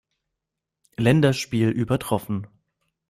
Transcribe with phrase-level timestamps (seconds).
[0.97, 2.47] Länderspiel übertroffen.